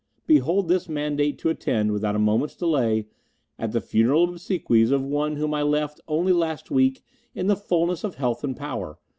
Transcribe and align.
Behold 0.25 0.67
this 0.67 0.89
mandate 0.89 1.37
to 1.37 1.49
attend, 1.49 1.91
without 1.91 2.15
a 2.15 2.17
moment's 2.17 2.55
delay, 2.55 3.05
at 3.59 3.71
the 3.71 3.79
funeral 3.79 4.23
obsequies 4.29 4.89
of 4.89 5.05
one 5.05 5.35
whom 5.35 5.53
I 5.53 5.61
left, 5.61 6.01
only 6.07 6.33
last 6.33 6.71
week, 6.71 7.03
in 7.35 7.45
the 7.45 7.55
fullness 7.55 8.03
of 8.03 8.15
health 8.15 8.43
and 8.43 8.57
power. 8.57 8.97